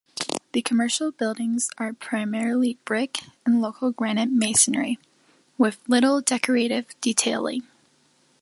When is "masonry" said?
4.31-4.97